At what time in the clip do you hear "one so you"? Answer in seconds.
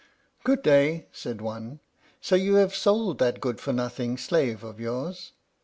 1.41-2.55